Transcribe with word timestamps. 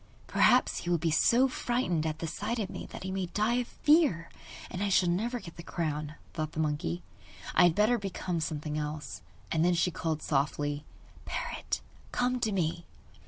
'Perhaps 0.25 0.79
he 0.79 0.89
will 0.89 0.97
be 0.97 1.11
so 1.11 1.47
frightened 1.47 2.07
at 2.07 2.17
the 2.17 2.25
sight 2.25 2.57
of 2.57 2.71
me 2.71 2.87
that 2.87 3.03
he 3.03 3.11
may 3.11 3.27
die 3.27 3.57
of 3.57 3.67
fear, 3.67 4.29
and 4.71 4.81
I 4.81 4.89
shall 4.89 5.09
never 5.09 5.39
get 5.39 5.57
the 5.57 5.61
crown,' 5.61 6.15
thought 6.33 6.53
the 6.53 6.59
monkey. 6.59 7.03
'I 7.53 7.63
had 7.65 7.75
better 7.75 7.99
become 7.99 8.39
something 8.39 8.79
else.' 8.79 9.21
And 9.51 9.77
she 9.77 9.91
called 9.91 10.23
softly: 10.23 10.85
'Parrot, 11.27 11.81
come 12.11 12.39
to 12.39 12.51
me! 12.51 12.87